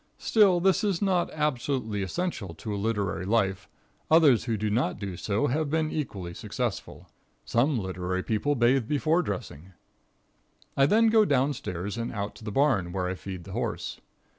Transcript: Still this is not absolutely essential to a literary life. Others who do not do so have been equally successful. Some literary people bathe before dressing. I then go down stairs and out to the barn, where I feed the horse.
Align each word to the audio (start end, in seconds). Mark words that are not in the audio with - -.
Still 0.17 0.59
this 0.59 0.83
is 0.83 0.99
not 0.99 1.29
absolutely 1.31 2.01
essential 2.01 2.55
to 2.55 2.73
a 2.73 2.75
literary 2.75 3.23
life. 3.23 3.69
Others 4.09 4.45
who 4.45 4.57
do 4.57 4.71
not 4.71 4.97
do 4.97 5.15
so 5.15 5.45
have 5.45 5.69
been 5.69 5.91
equally 5.91 6.33
successful. 6.33 7.07
Some 7.45 7.77
literary 7.77 8.23
people 8.23 8.55
bathe 8.55 8.87
before 8.87 9.21
dressing. 9.21 9.73
I 10.75 10.87
then 10.87 11.09
go 11.09 11.23
down 11.23 11.53
stairs 11.53 11.99
and 11.99 12.11
out 12.11 12.33
to 12.37 12.43
the 12.43 12.51
barn, 12.51 12.91
where 12.91 13.07
I 13.07 13.13
feed 13.13 13.43
the 13.43 13.51
horse. 13.51 14.01